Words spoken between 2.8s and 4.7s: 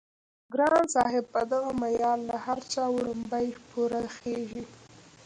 وړومبی پوره خيژي